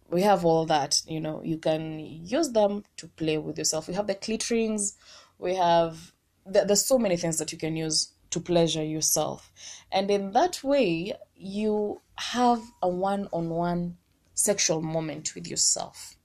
we 0.10 0.22
have 0.22 0.46
all 0.46 0.66
that 0.66 1.02
you 1.08 1.20
know 1.20 1.42
you 1.44 1.58
can 1.58 2.00
use 2.00 2.52
them 2.52 2.84
to 2.96 3.08
play 3.08 3.38
with 3.38 3.58
yourself 3.58 3.88
we 3.88 3.94
have 3.94 4.08
the 4.08 4.16
clit 4.16 4.50
rings 4.50 4.96
we 5.40 5.56
have 5.56 6.14
there's 6.46 6.86
so 6.86 6.98
many 6.98 7.18
things 7.18 7.38
that 7.40 7.52
you 7.52 7.58
can 7.58 7.76
use 7.76 8.14
to 8.30 8.40
pleasure 8.40 8.84
yourself 8.84 9.52
and 9.92 10.10
in 10.12 10.32
that 10.32 10.64
way 10.64 11.12
you 11.36 12.00
have 12.18 12.62
a 12.82 12.88
one-on-one 12.88 13.98
sexual 14.36 14.82
moment 14.82 15.34
with 15.34 15.48
yourself. 15.48 16.16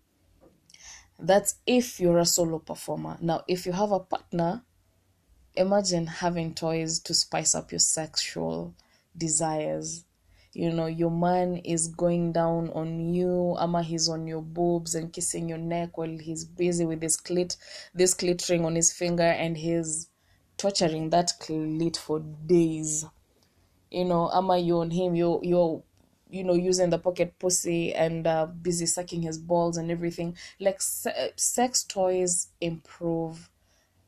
That's 1.19 1.55
if 1.67 2.01
you're 2.01 2.19
a 2.19 2.27
solo 2.27 2.59
performer 2.59 3.17
now 3.21 3.45
if 3.47 3.67
you 3.67 3.73
have 3.73 3.93
a 3.93 4.01
partner 4.01 4.63
imagine 5.55 6.07
having 6.07 6.55
toys 6.55 6.99
to 7.01 7.15
spice 7.15 7.55
up 7.55 7.73
your 7.73 7.79
sexual 7.79 8.75
desires. 9.17 10.05
You 10.53 10.73
know 10.73 10.87
your 10.87 11.13
man 11.13 11.59
is 11.59 11.87
going 11.87 12.33
down 12.33 12.71
on 12.71 13.15
you 13.15 13.57
ama 13.61 13.85
he's 13.85 14.09
on 14.09 14.27
your 14.27 14.43
boobs 14.43 14.97
and 14.97 15.13
kissing 15.13 15.49
your 15.49 15.59
neck 15.59 15.97
while 15.97 16.19
he's 16.19 16.45
busy 16.45 16.85
with 16.85 17.01
his 17.03 17.17
clit 17.17 17.57
this 17.95 18.15
clit 18.15 18.49
ring 18.51 18.65
on 18.65 18.75
his 18.75 18.93
finger 18.93 19.23
and 19.23 19.57
he's 19.57 20.09
torturing 20.57 21.11
that 21.11 21.33
clit 21.41 21.97
for 21.97 22.19
days. 22.19 23.05
You 23.93 24.07
know 24.07 24.29
ama 24.33 24.59
you 24.59 24.79
on 24.79 24.91
him 24.91 25.15
you're 25.15 25.39
you're 25.45 25.85
you 26.31 26.45
know 26.45 26.55
using 26.55 26.91
the 26.91 26.99
pocket 26.99 27.35
pussy 27.39 27.93
and 27.95 28.27
uh, 28.27 28.47
busy 28.47 28.87
sucking 28.87 29.23
his 29.23 29.39
balls 29.39 29.77
and 29.77 29.91
everything 29.91 30.37
like 30.59 30.81
se- 30.81 31.33
sex 31.37 31.85
toys 31.85 32.49
improve 32.61 33.51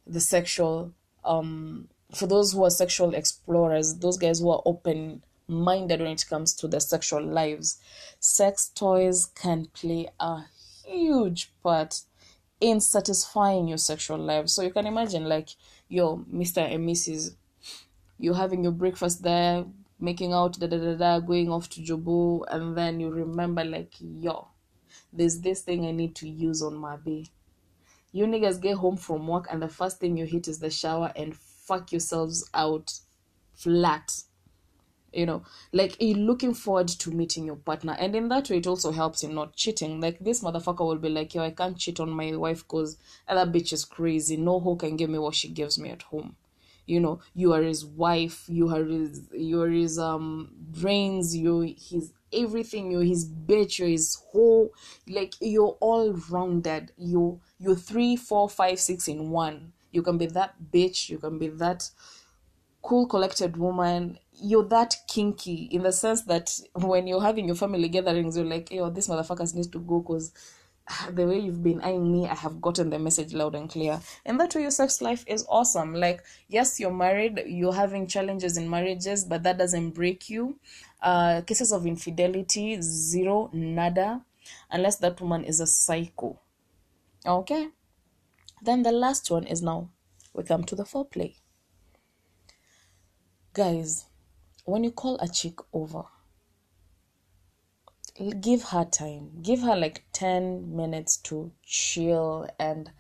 the 0.07 0.21
sexual 0.21 0.93
um 1.25 1.88
for 2.14 2.26
those 2.26 2.52
who 2.52 2.64
are 2.64 2.71
sexual 2.71 3.14
explorers 3.14 3.99
those 3.99 4.19
guys 4.19 4.41
who 4.41 4.50
are 4.50 4.62
open 4.67 5.23
minded 5.52 6.00
when 6.00 6.11
it 6.11 6.25
comes 6.29 6.55
to 6.55 6.69
their 6.69 6.81
sexual 6.81 7.23
lives. 7.23 7.79
Sex 8.19 8.71
toys 8.75 9.26
can 9.26 9.67
play 9.67 10.09
a 10.19 10.45
huge 10.85 11.52
part 11.62 12.02
in 12.61 12.81
satisfying 12.81 13.69
your 13.69 13.79
sexual 13.79 14.19
life. 14.19 14.49
So 14.49 14.62
you 14.62 14.71
can 14.73 14.87
imagine, 14.87 15.25
like, 15.25 15.50
yo, 15.88 16.25
Mr. 16.33 16.61
and 16.61 16.88
Mrs., 16.88 17.35
you're 18.19 18.37
having 18.37 18.62
your 18.62 18.73
breakfast 18.73 19.23
there, 19.23 19.64
making 20.02 20.32
out, 20.32 20.59
da 20.59 20.66
da 20.66 20.78
da 20.78 20.94
da, 20.94 21.21
going 21.21 21.49
off 21.49 21.68
to 21.71 21.80
Jobu, 21.80 22.44
and 22.50 22.76
then 22.76 22.99
you 22.99 23.09
remember, 23.09 23.64
like, 23.64 23.94
yo, 24.00 24.49
there's 25.12 25.40
this 25.40 25.62
thing 25.62 25.87
I 25.87 25.92
need 25.92 26.16
to 26.16 26.28
use 26.28 26.61
on 26.61 26.75
my 26.75 26.97
bae. 26.97 27.26
You 28.11 28.26
niggas 28.26 28.61
get 28.61 28.76
home 28.76 28.97
from 28.97 29.26
work, 29.28 29.47
and 29.50 29.62
the 29.62 29.68
first 29.68 30.00
thing 30.00 30.16
you 30.16 30.26
hit 30.26 30.49
is 30.49 30.59
the 30.59 30.71
shower 30.71 31.12
and 31.14 31.37
fuck 31.37 31.92
yourselves 31.92 32.50
out 32.52 32.92
flat. 33.54 34.12
You 35.12 35.26
know 35.26 35.42
like 35.73 35.99
you're 36.00 36.16
looking 36.16 36.54
forward 36.54 36.88
to 36.88 37.11
meeting 37.11 37.44
your 37.44 37.56
partner. 37.56 37.94
And 37.99 38.16
in 38.16 38.30
that 38.30 38.49
way 38.49 38.56
it 38.56 38.66
also 38.66 38.92
helps 38.92 39.23
in 39.23 39.35
not 39.35 39.54
cheating. 39.54 40.00
Like 40.00 40.18
this 40.21 40.42
motherfucker 40.42 40.87
will 40.87 40.97
be 40.97 41.11
like 41.11 41.35
yo 41.35 41.42
i 41.42 41.50
can't 41.50 41.76
cheat 41.76 42.00
on 42.00 42.09
my 42.09 42.35
wife 42.35 42.62
because 42.62 42.97
other 43.28 43.50
bitch 43.50 43.75
is 43.75 43.85
crazy. 43.85 44.38
No 44.38 44.59
hoe 44.59 44.76
can 44.76 44.97
give 44.97 45.11
me 45.11 45.18
what 45.18 45.35
she 45.35 45.49
gives 45.49 45.78
me 45.78 45.90
at 45.90 46.00
home 46.00 46.37
you 46.86 47.00
know 47.00 47.20
you 47.34 47.52
are 47.52 47.62
his 47.62 47.84
wife 47.84 48.44
you 48.48 48.68
are 48.68 48.84
his 48.84 49.22
you 49.32 49.60
are 49.62 49.70
his 49.70 49.98
um 49.98 50.50
brains 50.58 51.36
you 51.36 51.74
his 51.78 52.12
everything 52.32 52.90
you're 52.90 53.02
his 53.02 53.28
bitch 53.28 53.78
you're 53.78 53.88
his 53.88 54.16
whole 54.32 54.70
like 55.08 55.34
you're 55.40 55.76
all 55.80 56.12
rounded. 56.30 56.92
You 56.96 57.40
you're 57.58 57.76
three 57.76 58.16
four 58.16 58.48
five 58.48 58.80
six 58.80 59.08
in 59.08 59.30
one. 59.30 59.72
You 59.90 60.02
can 60.02 60.18
be 60.18 60.26
that 60.26 60.54
bitch 60.72 61.08
you 61.08 61.18
can 61.18 61.38
be 61.38 61.48
that 61.48 61.88
cool 62.82 63.06
collected 63.06 63.56
woman. 63.56 64.18
You're 64.32 64.64
that 64.68 64.96
kinky 65.08 65.68
in 65.70 65.82
the 65.82 65.92
sense 65.92 66.22
that 66.22 66.58
when 66.74 67.06
you're 67.06 67.22
having 67.22 67.46
your 67.46 67.54
family 67.54 67.88
gatherings 67.88 68.36
you're 68.36 68.46
like 68.46 68.70
yo 68.70 68.90
this 68.90 69.08
motherfuckers 69.08 69.54
needs 69.54 69.68
to 69.68 69.78
go 69.78 70.00
because 70.00 70.32
the 71.12 71.26
way 71.26 71.38
you've 71.38 71.62
been 71.62 71.80
eyeing 71.80 72.12
me 72.12 72.26
i 72.26 72.34
have 72.34 72.60
gotten 72.60 72.90
the 72.90 72.98
message 72.98 73.32
loud 73.32 73.54
and 73.54 73.70
clear. 73.70 74.00
And 74.24 74.38
that 74.40 74.54
way 74.54 74.62
your 74.62 74.70
sex 74.70 75.00
life 75.00 75.24
is 75.26 75.44
awesome. 75.48 75.94
Like 75.94 76.22
yes 76.48 76.80
you're 76.80 76.92
married 76.92 77.42
you're 77.46 77.74
having 77.74 78.06
challenges 78.06 78.56
in 78.56 78.68
marriages 78.68 79.24
but 79.24 79.42
that 79.42 79.58
doesn't 79.58 79.90
break 79.90 80.28
you. 80.28 80.58
Uh 81.00 81.42
cases 81.42 81.72
of 81.72 81.86
infidelity 81.86 82.78
zero 82.80 83.50
nada 83.52 84.22
unless 84.70 84.96
that 84.96 85.20
woman 85.20 85.44
is 85.44 85.60
a 85.60 85.66
psycho. 85.66 86.40
Okay? 87.24 87.68
Then 88.62 88.82
the 88.82 88.92
last 88.92 89.30
one 89.30 89.44
is 89.44 89.62
now 89.62 89.90
we 90.34 90.44
come 90.44 90.64
to 90.64 90.74
the 90.74 90.84
foreplay. 90.84 91.36
Guys 93.52 94.06
when 94.64 94.84
you 94.84 94.90
call 94.90 95.18
a 95.18 95.28
chick 95.28 95.58
over 95.72 96.04
give 98.40 98.62
her 98.64 98.85
time. 98.85 99.31
Give 99.42 99.61
her 99.61 99.76
like 99.76 100.04
10 100.12 100.75
minutes 100.76 101.16
to 101.19 101.52
chill 101.64 102.49
and 102.59 102.90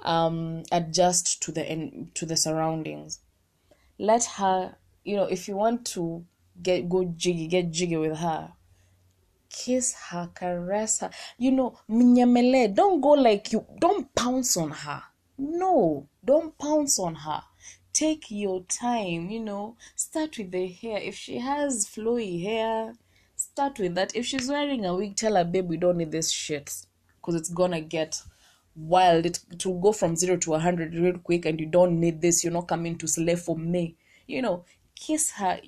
um 0.00 0.62
adjust 0.70 1.42
to 1.42 1.52
the 1.52 2.06
to 2.14 2.24
the 2.24 2.36
surroundings. 2.36 3.20
Let 3.98 4.24
her 4.24 4.76
you 5.04 5.16
know 5.16 5.24
if 5.24 5.48
you 5.48 5.56
want 5.56 5.84
to 5.86 6.24
get 6.62 6.88
go 6.88 7.04
jiggy 7.16 7.46
get 7.46 7.70
jiggy 7.70 7.96
with 7.96 8.18
her 8.18 8.52
kiss 9.50 9.94
her 10.10 10.30
caress 10.34 11.00
her. 11.00 11.10
You 11.36 11.52
know 11.52 11.78
mnyamele 11.90 12.74
don't 12.74 13.00
go 13.00 13.10
like 13.10 13.52
you 13.52 13.66
don't 13.78 14.14
pounce 14.14 14.56
on 14.56 14.70
her. 14.70 15.02
No 15.36 16.08
don't 16.24 16.56
pounce 16.58 16.98
on 16.98 17.16
her. 17.16 17.42
Take 17.92 18.30
your 18.30 18.62
time 18.62 19.30
you 19.30 19.40
know. 19.40 19.76
Start 19.96 20.38
with 20.38 20.52
the 20.52 20.68
hair. 20.68 20.98
If 20.98 21.16
she 21.16 21.38
has 21.38 21.86
flowy 21.86 22.42
hair 22.42 22.94
start 23.58 23.80
with 23.80 23.96
that 23.96 24.14
if 24.14 24.24
she's 24.24 24.48
wearing 24.48 24.86
a 24.86 24.94
wig 24.94 25.16
tell 25.16 25.34
her 25.34 25.44
babe 25.44 25.68
we 25.68 25.76
don't 25.76 25.96
need 25.96 26.12
this 26.12 26.30
shit 26.30 26.86
because 27.16 27.34
it's 27.34 27.48
gonna 27.48 27.80
get 27.80 28.22
wild. 28.76 29.26
It, 29.26 29.40
will 29.64 29.80
go 29.80 29.90
from 29.90 30.14
zero 30.14 30.36
to 30.36 30.54
a 30.54 30.60
hundred 30.60 30.94
real 30.94 31.18
quick 31.18 31.44
and 31.44 31.58
you 31.58 31.66
don't 31.66 31.98
need 31.98 32.20
this. 32.20 32.44
You're 32.44 32.52
not 32.52 32.68
coming 32.68 32.96
to 32.98 33.08
slay 33.08 33.34
for 33.34 33.56
me. 33.56 33.96
You 34.28 34.42
know 34.42 34.64
kiss 34.94 35.32
her 35.32 35.58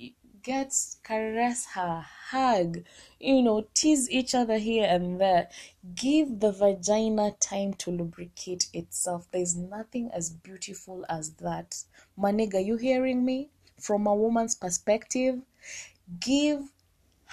get 0.45 0.73
caress 1.03 1.67
her 1.75 2.05
hug 2.31 2.79
you 3.19 3.43
know 3.43 3.67
tease 3.75 4.09
each 4.09 4.37
other 4.37 4.59
here 4.59 4.87
and 4.89 5.21
there. 5.21 5.49
Give 5.97 6.39
the 6.39 6.53
vagina 6.53 7.33
time 7.41 7.75
to 7.75 7.91
lubricate 7.91 8.69
itself. 8.73 9.27
There's 9.33 9.57
nothing 9.57 10.13
as 10.15 10.31
beautiful 10.31 11.05
as 11.09 11.31
that. 11.47 11.83
Maniga 12.17 12.65
you 12.65 12.77
hearing 12.77 13.25
me? 13.25 13.51
From 13.81 14.07
a 14.07 14.15
woman's 14.15 14.55
perspective 14.55 15.41
give 16.21 16.71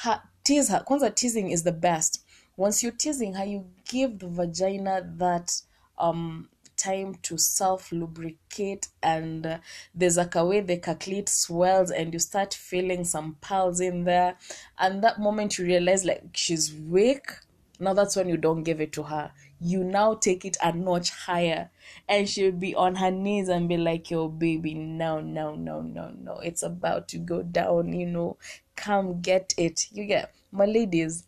her 0.04 0.22
tease 0.48 0.70
her 0.70 0.80
kwanza 0.80 1.14
teasing 1.14 1.52
is 1.52 1.64
the 1.64 1.72
best. 1.74 2.22
Once 2.56 2.82
you're 2.82 2.98
teasing 2.98 3.34
her 3.34 3.46
you 3.46 3.66
give 3.86 4.20
the 4.20 4.28
vagina 4.28 5.02
that 5.18 5.62
um 5.98 6.48
time 6.78 7.16
to 7.22 7.38
self 7.38 7.92
lubricate 7.92 8.88
and 9.04 9.46
uh, 9.46 9.58
there's 9.94 10.16
like 10.16 10.36
a 10.36 10.46
way 10.46 10.62
the 10.62 10.78
caclet 10.78 11.28
swells 11.28 11.92
and 11.92 12.14
you 12.14 12.20
start 12.20 12.54
feeling 12.54 13.04
some 13.04 13.36
pulse 13.42 13.82
in 13.82 14.06
there. 14.06 14.38
And 14.80 15.04
that 15.04 15.20
moment 15.20 15.58
you 15.58 15.66
realize 15.66 16.06
like 16.06 16.24
she's 16.34 16.74
weak 16.74 17.32
now 17.80 17.94
that's 17.94 18.16
when 18.16 18.30
you 18.30 18.38
don't 18.38 18.64
give 18.64 18.82
it 18.82 18.92
to 18.94 19.04
her. 19.04 19.32
You 19.60 19.84
now 19.84 20.16
take 20.16 20.46
it 20.46 20.58
a 20.64 20.72
notch 20.72 21.12
higher. 21.12 21.70
And 22.08 22.28
she'll 22.30 22.52
be 22.52 22.76
on 22.76 22.96
her 22.96 23.12
knees 23.12 23.50
and 23.50 23.70
be 23.70 23.78
like 23.78 24.10
yo 24.12 24.28
baby 24.28 24.74
no 24.74 25.20
no 25.20 25.56
no 25.56 25.82
no 25.82 26.10
no 26.10 26.38
it's 26.40 26.64
about 26.64 27.08
to 27.10 27.18
go 27.18 27.44
down 27.44 27.94
you 27.94 28.06
know. 28.06 28.38
Come 28.76 29.22
get 29.22 29.54
it. 29.58 29.88
You 29.92 30.06
get 30.06 30.34
my 30.52 30.66
ladies 30.66 31.26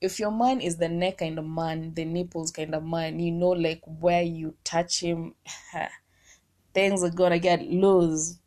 if 0.00 0.18
your 0.18 0.30
man 0.30 0.60
is 0.60 0.76
the 0.76 0.88
neck 0.88 1.18
kind 1.18 1.38
of 1.38 1.44
man 1.44 1.92
the 1.94 2.04
nipples 2.04 2.50
kind 2.50 2.74
of 2.74 2.82
man 2.82 3.20
you 3.20 3.30
know 3.30 3.50
like 3.50 3.82
where 3.84 4.22
you 4.22 4.54
touch 4.64 5.00
him 5.00 5.34
things 6.74 7.02
are 7.02 7.10
gonna 7.10 7.38
get 7.38 7.62
loose. 7.62 8.38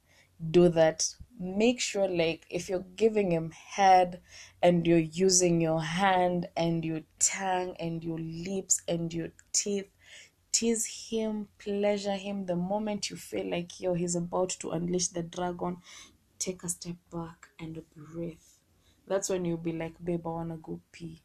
Do 0.52 0.70
that 0.70 1.08
make 1.44 1.80
sure 1.82 2.08
like 2.08 2.46
if 2.50 2.70
you're 2.70 2.86
giving 2.96 3.32
him 3.32 3.52
head 3.52 4.22
and 4.62 4.88
you're 4.88 4.98
using 4.98 5.60
your 5.60 5.82
hand 5.82 6.48
and 6.56 6.86
your 6.86 7.02
tongue 7.20 7.76
and 7.80 8.04
your 8.04 8.18
lips 8.18 8.82
and 8.88 9.14
your 9.14 9.28
teeth 9.52 9.90
tease 10.54 11.10
him 11.10 11.50
pleasure 11.60 12.16
him. 12.16 12.46
The 12.46 12.56
moment 12.56 13.10
you 13.10 13.18
feel 13.18 13.50
like 13.50 13.80
yo 13.80 13.94
he's 13.94 14.16
about 14.16 14.50
to 14.62 14.72
unleash 14.72 15.10
the 15.10 15.24
dragon 15.24 15.78
take 16.40 16.64
a 16.64 16.70
step 16.70 16.96
back 17.12 17.48
and 17.60 17.82
breathe. 17.96 18.38
That's 19.06 19.30
when 19.30 19.44
you'll 19.44 19.58
be 19.58 19.74
like 19.74 19.96
babe 20.04 20.26
i 20.26 20.30
want 20.30 20.52
to 20.52 20.58
go 20.58 20.80
pee. 20.94 21.22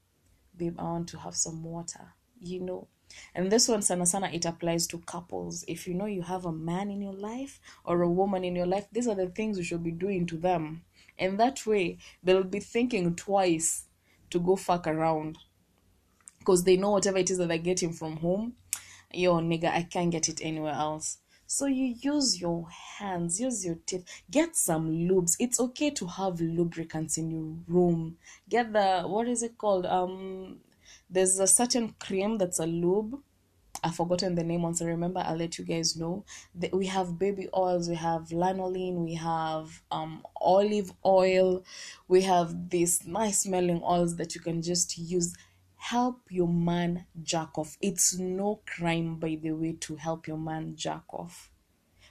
Babe 0.57 0.77
i 0.79 0.83
want 0.83 1.09
to 1.11 1.19
have 1.19 1.37
some 1.37 1.63
water. 1.63 2.15
You 2.41 2.61
know 2.61 2.89
and 3.35 3.51
this 3.51 3.69
one 3.69 3.83
sana 3.83 4.07
sana 4.07 4.31
it 4.33 4.45
applies 4.45 4.87
to 4.89 4.99
couples. 4.99 5.65
If 5.69 5.87
you 5.87 5.95
know 5.95 6.07
you 6.07 6.23
have 6.23 6.45
a 6.45 6.53
man 6.53 6.91
in 6.91 7.01
your 7.01 7.15
life 7.15 7.61
or 7.85 8.03
a 8.03 8.11
woman 8.11 8.45
in 8.45 8.57
your 8.57 8.67
life 8.67 8.87
these 8.93 9.09
are 9.09 9.15
the 9.15 9.29
things 9.29 9.59
you 9.59 9.65
should 9.65 9.83
be 9.83 9.93
doing 9.93 10.27
to 10.27 10.37
them. 10.37 10.83
And 11.19 11.39
that 11.41 11.67
way 11.67 11.99
they'll 12.23 12.45
be 12.45 12.61
thinking 12.61 13.15
twice 13.15 13.85
to 14.31 14.39
go 14.39 14.57
fuck 14.57 14.87
around. 14.87 15.39
Because 16.39 16.65
they 16.65 16.77
know 16.77 16.91
whatever 16.91 17.19
it 17.19 17.31
is 17.31 17.39
that 17.39 17.49
they're 17.49 17.59
getting 17.59 17.93
from 17.93 18.19
home 18.19 18.55
yo 19.13 19.41
nigga 19.41 19.73
i 19.73 19.83
can't 19.83 20.11
get 20.11 20.29
it 20.29 20.41
anywhere 20.43 20.75
else. 20.75 21.19
So 21.47 21.65
you 21.65 21.95
use 21.99 22.41
your 22.41 22.69
hands 22.99 23.41
use 23.41 23.65
your 23.65 23.79
teeth 23.87 24.05
get 24.31 24.55
some 24.57 24.91
lubes. 24.91 25.37
It's 25.41 25.59
okay 25.59 25.91
to 25.91 26.07
have 26.07 26.41
lubricants 26.41 27.17
in 27.17 27.31
your 27.31 27.55
room. 27.67 28.19
Get 28.49 28.73
the 28.73 29.03
what 29.03 29.29
is 29.29 29.43
it 29.43 29.57
called? 29.57 29.87
Um 29.87 30.59
there's 31.11 31.39
a 31.39 31.47
certain 31.47 31.95
cream 31.99 32.39
that's 32.39 32.59
a 32.59 32.67
lube 32.67 33.21
I've 33.83 33.95
forgotten 33.95 34.35
the 34.35 34.43
name. 34.43 34.63
Once 34.63 34.83
I 34.83 34.87
remember, 34.87 35.23
I'll 35.25 35.37
let 35.37 35.59
you 35.59 35.65
guys 35.65 35.97
know. 35.97 36.25
We 36.73 36.87
have 36.87 37.19
baby 37.19 37.49
oils, 37.57 37.89
we 37.89 37.95
have 37.95 38.29
lanolin, 38.29 39.05
we 39.05 39.15
have 39.15 39.83
um 39.91 40.25
olive 40.41 40.93
oil, 41.05 41.65
we 42.09 42.23
have 42.23 42.71
these 42.71 43.07
nice 43.07 43.41
smelling 43.43 43.83
oils 43.85 44.17
that 44.17 44.35
you 44.35 44.41
can 44.41 44.63
just 44.63 44.99
use. 44.99 45.35
Help 45.77 46.23
your 46.29 46.49
man 46.49 47.07
jack 47.23 47.57
off. 47.57 47.77
It's 47.81 48.19
no 48.19 48.61
crime, 48.67 49.17
by 49.17 49.39
the 49.41 49.53
way, 49.53 49.75
to 49.81 49.95
help 49.95 50.27
your 50.27 50.39
man 50.39 50.75
jack 50.75 51.03
off. 51.11 51.53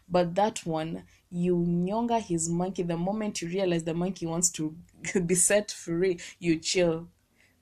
But 0.08 0.36
that 0.36 0.60
one, 0.66 1.04
you 1.30 1.58
nyonga 1.58 2.22
his 2.22 2.48
monkey. 2.48 2.84
The 2.84 2.96
moment 2.96 3.42
you 3.42 3.50
realize 3.50 3.84
the 3.84 3.94
monkey 3.94 4.26
wants 4.26 4.50
to 4.52 4.74
be 5.26 5.36
set 5.36 5.70
free, 5.70 6.20
you 6.40 6.60
chill 6.60 7.10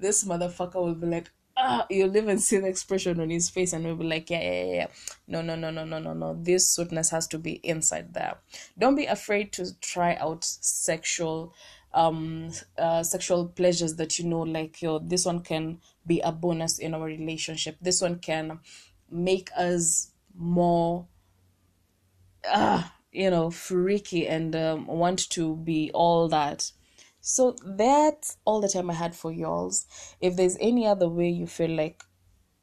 this 0.05 0.23
motherfucker 0.23 0.75
will 0.75 0.93
be 0.93 1.07
like, 1.07 1.31
ah, 1.57 1.87
you'll 1.89 2.15
even 2.15 2.37
see 2.37 2.57
the 2.59 2.67
expression 2.67 3.19
on 3.19 3.31
his 3.31 3.49
face 3.49 3.73
and 3.73 3.83
we'll 3.83 3.95
be 3.95 4.03
like, 4.03 4.29
yeah, 4.29 4.41
yeah, 4.41 4.73
yeah. 4.73 4.87
No, 5.27 5.41
no, 5.41 5.55
no, 5.55 5.71
no, 5.71 5.83
no, 5.83 5.97
no, 5.97 6.13
no. 6.13 6.37
This 6.39 6.69
sweetness 6.69 7.09
has 7.09 7.27
to 7.29 7.39
be 7.39 7.53
inside 7.63 8.13
there. 8.13 8.35
Don't 8.77 8.95
be 8.95 9.05
afraid 9.05 9.51
to 9.53 9.73
try 9.81 10.15
out 10.15 10.43
sexual 10.43 11.53
um 11.93 12.51
uh 12.77 13.01
sexual 13.03 13.47
pleasures 13.47 13.95
that 13.95 14.19
you 14.19 14.25
know 14.25 14.41
like 14.41 14.81
yo 14.81 14.99
this 14.99 15.25
one 15.25 15.39
can 15.39 15.79
be 16.05 16.19
a 16.19 16.29
bonus 16.29 16.77
in 16.77 16.93
our 16.93 17.05
relationship 17.05 17.77
this 17.81 18.01
one 18.01 18.19
can 18.19 18.59
make 19.09 19.49
us 19.55 20.11
more 20.37 21.07
uh 22.51 22.83
you 23.13 23.29
know 23.29 23.49
freaky 23.49 24.27
and 24.27 24.57
um, 24.57 24.85
want 24.87 25.29
to 25.29 25.55
be 25.55 25.89
all 25.93 26.27
that 26.27 26.69
so 27.27 27.55
that's 27.65 28.37
all 28.45 28.61
the 28.61 28.69
time 28.69 28.91
I 28.91 28.93
had 28.93 29.15
for 29.15 29.31
y'all's. 29.31 29.87
If 30.21 30.35
there's 30.35 30.57
any 30.59 30.85
other 30.85 31.09
way 31.09 31.27
you 31.27 31.47
feel 31.47 31.71
like 31.71 32.03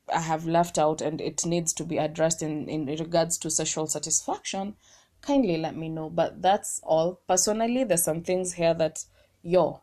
I 0.08 0.20
have 0.20 0.46
left 0.46 0.78
out 0.78 1.00
and 1.00 1.20
it 1.20 1.44
needs 1.44 1.72
to 1.72 1.84
be 1.84 1.98
addressed 1.98 2.42
in, 2.42 2.68
in 2.68 2.86
regards 2.86 3.38
to 3.38 3.50
sexual 3.50 3.88
satisfaction, 3.88 4.76
kindly 5.20 5.56
let 5.56 5.76
me 5.76 5.88
know. 5.88 6.08
But 6.08 6.42
that's 6.42 6.80
all. 6.84 7.20
Personally, 7.26 7.82
there's 7.82 8.04
some 8.04 8.22
things 8.22 8.52
here 8.52 8.72
that, 8.74 9.04
yo, 9.42 9.80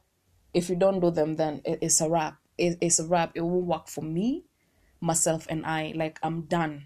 if 0.54 0.70
you 0.70 0.78
don't 0.78 1.02
do 1.02 1.12
them, 1.12 1.36
then 1.36 1.62
it's 1.66 2.00
a 2.00 2.10
wrap. 2.10 2.38
It's 2.58 3.00
a 3.00 3.06
wrap. 3.06 3.34
It 3.36 3.42
won't 3.42 3.66
work 3.66 3.90
for 3.90 4.02
me, 4.02 4.46
myself, 5.02 5.46
and 5.50 5.66
I. 5.66 5.92
Like, 5.94 6.20
I'm 6.24 6.44
done. 6.44 6.86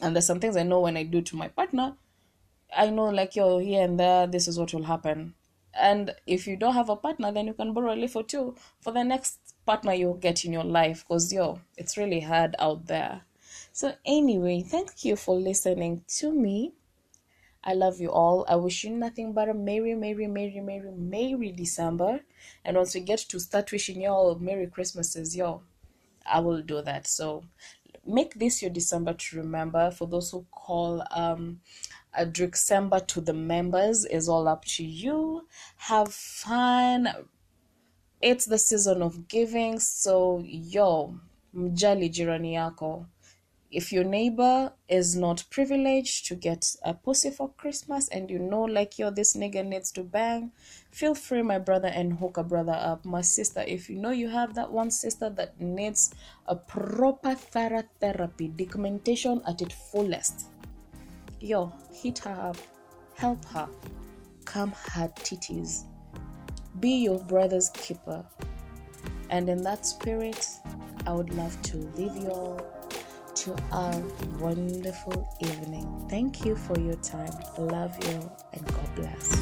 And 0.00 0.14
there's 0.14 0.26
some 0.26 0.38
things 0.38 0.56
I 0.56 0.62
know 0.62 0.82
when 0.82 0.96
I 0.96 1.02
do 1.02 1.20
to 1.20 1.36
my 1.36 1.48
partner, 1.48 1.96
I 2.76 2.90
know, 2.90 3.06
like, 3.06 3.34
yo, 3.34 3.58
here 3.58 3.82
and 3.82 3.98
there, 3.98 4.28
this 4.28 4.46
is 4.46 4.56
what 4.56 4.72
will 4.72 4.84
happen 4.84 5.34
and 5.78 6.14
if 6.26 6.46
you 6.46 6.56
don't 6.56 6.74
have 6.74 6.88
a 6.88 6.96
partner 6.96 7.32
then 7.32 7.46
you 7.46 7.54
can 7.54 7.72
borrow 7.72 7.94
a 7.94 7.96
leaf 7.96 8.16
or 8.16 8.22
two 8.22 8.54
for 8.80 8.92
the 8.92 9.02
next 9.04 9.38
partner 9.64 9.92
you'll 9.92 10.14
get 10.14 10.44
in 10.44 10.52
your 10.52 10.64
life 10.64 11.04
because 11.06 11.32
yo 11.32 11.58
it's 11.76 11.96
really 11.96 12.20
hard 12.20 12.54
out 12.58 12.86
there 12.86 13.22
so 13.72 13.94
anyway 14.04 14.62
thank 14.62 15.04
you 15.04 15.16
for 15.16 15.36
listening 15.36 16.02
to 16.08 16.32
me 16.32 16.72
I 17.66 17.74
love 17.74 17.98
you 17.98 18.12
all. 18.12 18.46
I 18.48 18.54
wish 18.54 18.84
you 18.84 18.90
nothing 18.90 19.32
but 19.32 19.48
a 19.48 19.54
merry, 19.54 19.96
merry, 19.96 20.28
merry, 20.28 20.60
merry, 20.60 20.92
merry 20.92 21.50
December. 21.50 22.20
And 22.64 22.76
once 22.76 22.94
we 22.94 23.00
get 23.00 23.18
to 23.18 23.40
start 23.40 23.72
wishing 23.72 24.02
you 24.02 24.08
all 24.08 24.36
Merry 24.36 24.68
Christmases, 24.68 25.36
yo, 25.36 25.62
I 26.24 26.38
will 26.38 26.62
do 26.62 26.80
that. 26.82 27.08
So 27.08 27.42
make 28.06 28.34
this 28.34 28.62
your 28.62 28.70
December 28.70 29.14
to 29.14 29.36
remember. 29.38 29.90
For 29.90 30.06
those 30.06 30.30
who 30.30 30.46
call 30.52 31.02
um 31.10 31.60
a 32.16 32.26
December 32.26 33.00
to 33.00 33.20
the 33.20 33.32
members 33.32 34.04
is 34.04 34.28
all 34.28 34.48
up 34.48 34.64
to 34.64 34.84
you. 34.84 35.46
Have 35.76 36.12
fun. 36.12 37.08
It's 38.22 38.46
the 38.46 38.58
season 38.58 39.02
of 39.02 39.28
giving, 39.28 39.78
so 39.78 40.42
yo, 40.44 41.20
mjali 41.54 42.08
jirani 42.08 42.54
yako. 42.54 43.06
If 43.70 43.92
your 43.92 44.04
neighbor 44.04 44.72
is 44.88 45.16
not 45.16 45.44
privileged 45.50 46.26
to 46.28 46.34
get 46.34 46.76
a 46.82 46.94
pussy 46.94 47.30
for 47.30 47.50
Christmas 47.58 48.08
and 48.08 48.30
you 48.30 48.38
know 48.38 48.62
like 48.62 48.98
yo 48.98 49.10
this 49.10 49.36
nigga 49.36 49.66
needs 49.66 49.92
to 49.92 50.02
bang, 50.02 50.52
feel 50.90 51.14
free 51.14 51.42
my 51.42 51.58
brother 51.58 51.88
and 51.88 52.14
hook 52.18 52.38
a 52.38 52.44
brother 52.44 52.78
up. 52.78 53.04
My 53.04 53.20
sister, 53.20 53.62
if 53.66 53.90
you 53.90 53.96
know 53.96 54.12
you 54.12 54.28
have 54.28 54.54
that 54.54 54.72
one 54.72 54.90
sister 54.90 55.28
that 55.30 55.60
needs 55.60 56.14
a 56.46 56.56
proper 56.56 57.34
thorough 57.34 57.84
therapy, 58.00 58.48
documentation 58.48 59.42
at 59.46 59.60
its 59.60 59.74
fullest 59.90 60.46
yo, 61.40 61.72
hit 61.92 62.18
her 62.20 62.30
up, 62.30 62.56
help 63.14 63.44
her, 63.46 63.68
calm 64.44 64.72
her 64.92 65.08
titties, 65.20 65.84
be 66.80 67.04
your 67.04 67.18
brother's 67.24 67.70
keeper. 67.70 68.24
And 69.30 69.48
in 69.48 69.62
that 69.62 69.86
spirit, 69.86 70.46
I 71.06 71.12
would 71.12 71.34
love 71.34 71.60
to 71.62 71.76
leave 71.96 72.16
you 72.16 72.30
all 72.30 72.60
to 73.34 73.54
a 73.72 74.02
wonderful 74.38 75.28
evening. 75.40 76.06
Thank 76.08 76.44
you 76.44 76.56
for 76.56 76.78
your 76.78 76.96
time. 76.96 77.32
Love 77.58 77.96
you 78.04 78.30
and 78.52 78.66
God 78.66 78.94
bless. 78.94 79.36